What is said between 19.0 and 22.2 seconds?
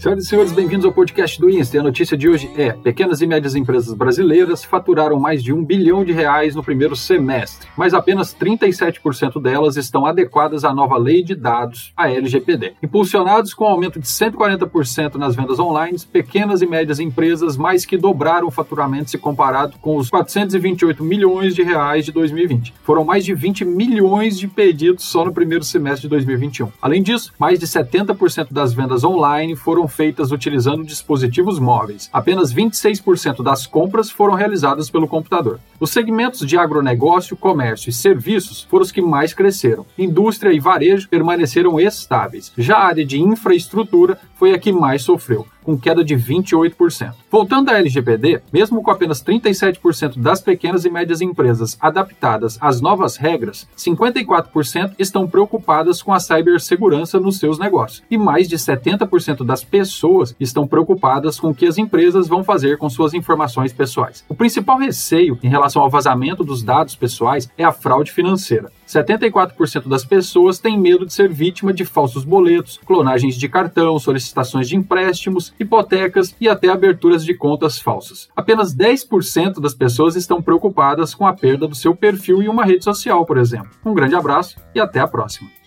se comparado com os 428 milhões de reais de